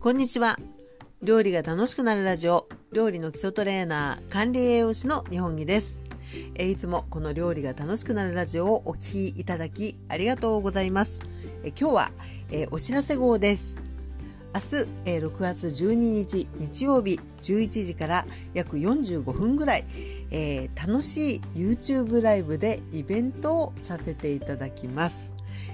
[0.00, 0.60] こんにちは。
[1.22, 2.68] 料理が楽しくなるラジオ。
[2.92, 6.00] 料理の基礎トレーナー管理栄養士の日本木です。
[6.54, 11.20] えいつもこの料理が楽しくなるラジオをお聞きいただきありがとうございます。
[11.64, 12.12] え今日は
[12.52, 13.80] えお知らせ号です。
[14.54, 19.84] 明日、え6月12日日曜日11時から約45分ぐらい、
[20.30, 25.32] えー、楽しい YouTube ライブでイベントをさせていただきます。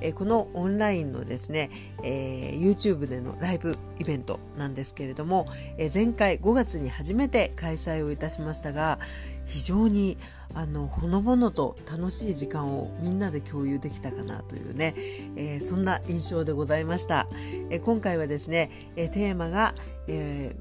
[0.00, 1.70] えこのオンラインのですね、
[2.02, 5.46] えー、YouTube でのライブイベントなんですけれども、
[5.78, 8.98] え前回5月に初めて開催をいたしましたが
[9.46, 10.16] 非常に
[10.54, 14.94] あのほのぼのと楽しい時間をみんなで共有できたかなというね、
[15.36, 17.26] えー、そんな印象でございました、
[17.70, 19.74] えー、今回はですね、えー、テーマが、
[20.08, 20.56] え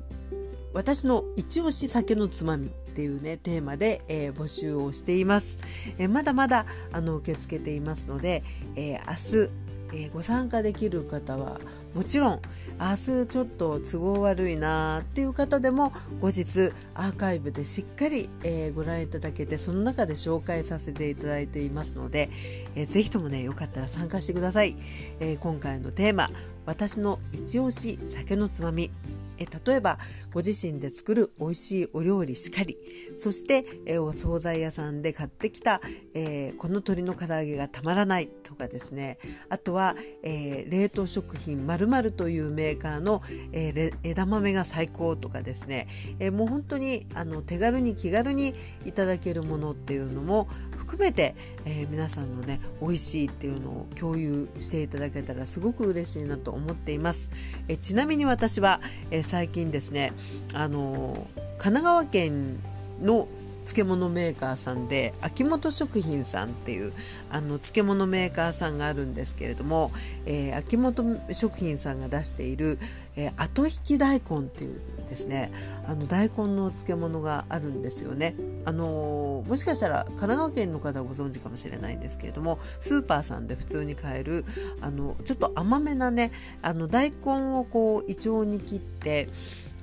[0.73, 5.57] 私の一押し酒のつまみっていうねテーマで、えー、募集をしています、
[5.97, 8.43] えー、まだまだあの受け付けていますので、
[8.75, 9.64] えー、明日
[9.95, 11.59] えー、ご参加できる方は
[11.95, 12.41] もちろん
[12.77, 22.29] 明日ちょっと都合悪いなっていう方でも後日アーカイブでしっかり、えー、ご覧いただけてその中で紹介させていただいていますので、
[22.75, 24.75] えー、ぜひともねよかったら参加してください、
[25.21, 26.29] えー、今回のテーマ
[26.67, 28.91] 「私の一押し酒のつまみ」
[29.37, 29.97] え例えば
[30.33, 32.77] ご自身で作る美味しいお料理しかり。
[33.17, 35.81] そして、えお惣菜屋さんで買ってきた、
[36.13, 38.29] え、この鶏の唐揚げがたまらない。
[38.45, 39.17] とかですね
[39.49, 45.87] あとは、えー、冷凍食品まるというメーカーの、えー、枝豆が最高とかですね、
[46.19, 48.53] えもう本当にあの手軽に気軽に
[48.85, 51.35] いただけるものっていうのも含めて、
[51.65, 57.31] え皆さんのね美味しいっていうのを共有していただけたらすごく嬉しいなと思っています。
[57.67, 60.13] えちなみに私は、え最近ですね
[60.53, 62.57] あの神奈川県
[63.01, 63.27] の
[63.65, 66.93] 漬物メーカーさんで秋元食品さんっていう
[67.31, 69.91] あの漬物メーカーさんがあるんですけれども、
[70.25, 72.77] えー、秋元食品さんが出している、
[73.15, 74.79] えー、後引き大根っていう
[75.09, 75.51] ですね
[75.87, 78.35] あの大根の漬物があるんですよね。
[78.65, 84.43] あのー、もしかしたら神奈川県の方はご存知かもしれないんですけれどもスーパーさんで普通に買える
[84.81, 89.29] あのちょっと甘めなねあの大根をこう胃腸に切って、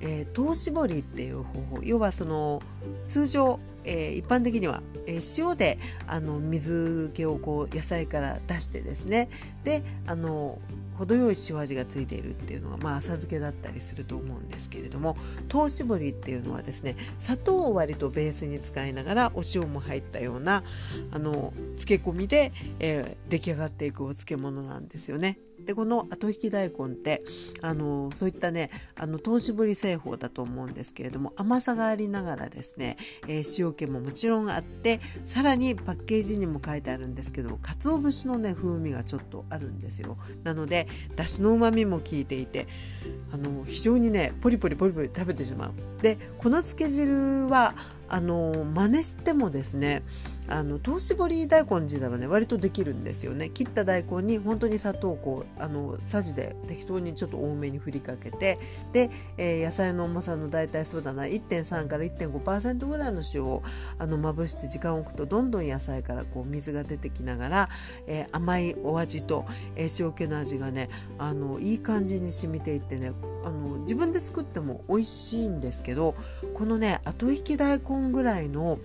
[0.01, 2.61] えー、糖搾りっていう方法要はその
[3.07, 5.77] 通常えー、一般的には、えー、塩で
[6.07, 9.29] あの水気をこう野菜から出してですね
[9.63, 10.59] であの
[10.97, 15.17] 程よい塩味がついているっていうのが、まあ、浅漬けだったりすると思うんですけれども
[15.49, 20.63] 糖搾りっていうのはですね砂糖を割とベースに使いながらお塩も入ったような
[21.11, 25.37] あの漬け込みで、えー、出来上がっていくお漬物なんですよね。
[25.65, 27.23] でこの後引き大根って
[27.61, 32.97] あのそういったねあの糖搾り製法だと思うんですけれども甘さがありながらですね、
[33.27, 40.17] えー、塩気ももちろんあってさらにパッケージにも書いてあるんですけど鰹節のね風味がちょっとあるんですよ。
[40.43, 42.67] なのでだしのうまみも効いていて
[43.31, 45.73] あの非常にねポリポリポリポリ食べてしまう。
[46.01, 47.73] で粉つけ汁は
[48.09, 50.03] あの真似してもですね
[50.47, 53.49] あの糖搾り大根自体はね割とできるんですよね。
[53.49, 58.59] 切った大根に本当に砂糖をこうあのさじで適当にちょっと多めに振りかけて
[58.91, 63.63] で、えー、野菜の重さの大体そうだな1.3から1.5%ぐらいの塩を
[63.99, 67.69] あのまぶして時間を置くとどんどん野菜からこう水が出てきながら、
[68.07, 69.45] えー、甘いお味と、
[69.75, 73.13] えー、塩気の味がねあのいい感じに染みていってね
[73.45, 76.15] あの自分で作っても美味しいんですけど
[76.53, 78.79] このね後引き大根ぐらいの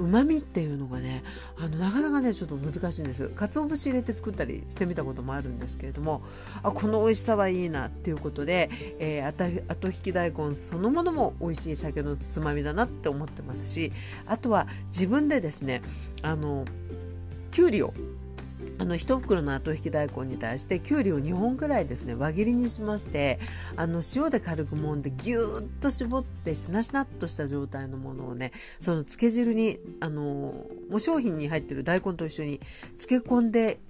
[0.00, 1.22] うまみっていうのがね
[1.58, 3.28] あのなかなかねちょっと難しいんです。
[3.28, 6.22] 鰹節入れて作ったりしてみたこともあるんですけれども
[6.62, 13.92] あこの美味しさはいいなっていうことで、えー、後引き大根そのものも美味しい酒のつまみだなって思ってますし
[14.26, 15.82] あとは自分でですね
[16.22, 16.64] あの
[17.50, 17.92] きゅうりを
[18.80, 23.38] あの1袋の後引き大根に対してきゅうりを2本くらいですね輪切りにしまして
[23.76, 32.58] あの塩で軽く揉んでぎゅーっと絞ってしなしなっとした状態のものをねその漬け汁にあのもう商品に入ってる大根と一緒に
[32.96, 33.80] 漬け込んで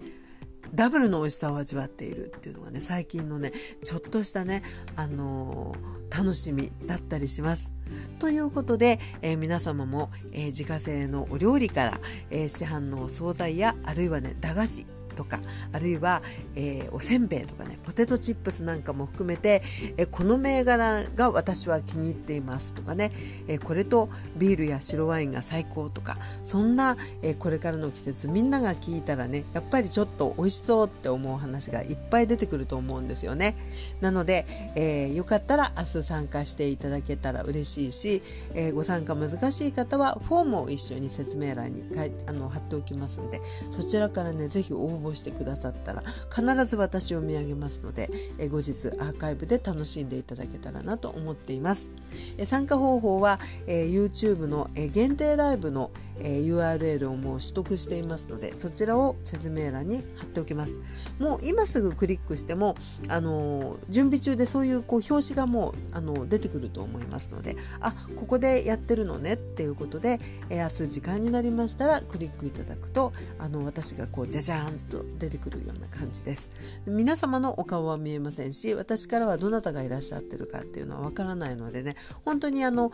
[0.74, 3.52] ダブルの美味しさを味わっているっていうのがね最近のね
[3.84, 4.62] ちょっとしたね
[4.96, 5.74] あの、
[6.10, 7.72] 楽しみだったりします。
[8.18, 12.00] ということで、えー、皆様も、えー、自家製のお料理から、
[12.30, 15.40] え市販のお惣菜やあるいはね駄菓子とか
[15.72, 16.22] あるいは、
[16.54, 19.62] えー、おせんべいとかねポテトチップスなんかも含めて、
[19.96, 23.10] えー、この銘柄が私は気に入っていますとかね、
[23.48, 33.56] えー、これとビールや白ワインが最高とかそんな、えこれからの季節みんなが聞いたらねやっぱりちょっと美味しそうって思う話がいっぱい出てくると思うんですよね。
[34.00, 34.46] なので、
[34.76, 38.22] えよかったら明日参加していただけたら嬉しいし、
[38.54, 41.84] えご参加難しい方はフォームを一緒に説明欄に
[42.26, 43.40] あの貼っておきますんで
[43.70, 46.02] そちらからね是非応募応募してくださったら
[46.34, 51.92] 必ず私を見上げますので、え後日アーカイブで楽しんでいただけたらなと思っています。
[52.36, 55.90] え参加方法は、え YouTube の、え限定ライブの、
[56.20, 60.80] えー URL をもう取得していますのでそちらを説明欄に貼っておきます。
[61.18, 62.76] もう今すぐクリックしても、
[63.08, 76.50] あの準備中でそういうこう表紙がもうあの出てくると思いますのであここでやってるのねっていうことで、え明日時間になりましたらクリックいただくとあの私がこうじゃじゃーんと出てくるような感じです。
[76.86, 81.94] 皆様のお顔は見えませんし私からはどなたがいらっしゃってるかっていうのはわからないのでね
[82.24, 82.90] 本当にあの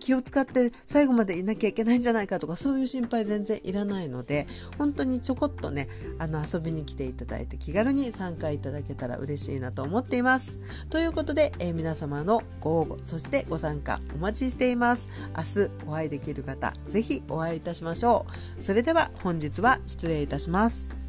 [0.00, 4.46] 気を使って最後までいなきゃいけないんじゃないかとかそういう心配全然いらないので
[4.78, 5.88] 本当にちょこっとね
[6.18, 10.58] あの遊びに来ていただいて気軽に参加いただけたら嬉しいなと思っています。
[10.90, 15.08] ということで、えー、皆様のご応募そしてご参加お待ちしています。
[15.36, 18.26] 明日お会いできる方是非お会いいたしましょ
[18.58, 18.62] う。
[18.62, 21.05] それでは本日は失礼いたします。